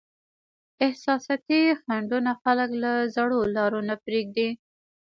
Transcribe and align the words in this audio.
احساساتي 0.87 1.61
خنډونه 1.81 2.31
خلک 2.41 2.69
له 2.83 2.91
زړو 3.15 3.39
لارو 3.55 3.79
نه 3.89 3.95
پرېږدي. 4.03 4.49